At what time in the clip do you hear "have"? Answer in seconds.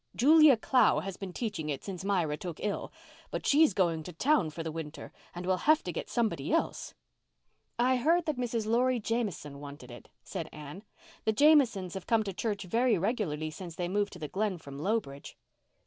5.69-5.83, 11.93-12.07